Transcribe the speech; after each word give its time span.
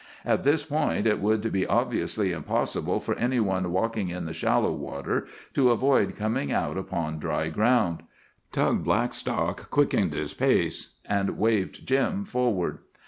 At 0.25 0.43
this 0.43 0.65
point 0.65 1.05
it 1.05 1.19
would 1.21 1.51
be 1.51 1.67
obviously 1.67 2.31
impossible 2.31 2.99
for 2.99 3.13
any 3.19 3.39
one 3.39 3.71
walking 3.71 4.09
in 4.09 4.25
the 4.25 4.33
shallow 4.33 4.71
water 4.71 5.27
to 5.53 5.69
avoid 5.69 6.15
coming 6.15 6.51
out 6.51 6.75
upon 6.75 7.19
dry 7.19 7.49
ground. 7.49 8.01
Tug 8.51 8.83
Blackstock 8.83 9.69
quickened 9.69 10.13
his 10.15 10.33
pace, 10.33 10.95
and 11.05 11.37
waved 11.37 11.85
Jim 11.85 12.25
forward. 12.25 12.79